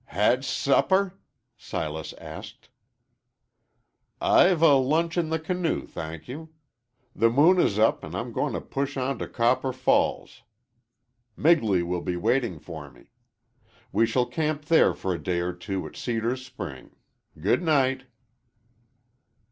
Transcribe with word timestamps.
"Had 0.07 0.39
s 0.39 0.47
supper?" 0.47 1.19
Silas 1.55 2.13
asked. 2.13 2.69
"I've 4.19 4.63
a 4.63 4.73
lunch 4.73 5.15
in 5.15 5.29
the 5.29 5.37
canoe, 5.37 5.85
thank 5.85 6.27
you. 6.27 6.49
The 7.15 7.29
moon 7.29 7.59
is 7.59 7.77
up, 7.77 8.03
an' 8.03 8.15
I'm 8.15 8.31
going 8.31 8.53
to 8.53 8.61
push 8.61 8.97
on 8.97 9.19
to 9.19 9.27
Copper 9.27 9.71
Falls. 9.71 10.41
Migley 11.37 11.83
will 11.85 12.01
be 12.01 12.17
waiting 12.17 12.57
for 12.57 12.89
me. 12.89 13.11
We 13.91 14.07
shall 14.07 14.25
camp 14.25 14.65
there 14.65 14.95
for 14.95 15.13
a 15.13 15.21
day 15.21 15.39
or 15.39 15.53
two 15.53 15.85
at 15.85 15.95
Cedar 15.95 16.35
Spring. 16.35 16.95
Good 17.39 17.61
night." 17.61 18.05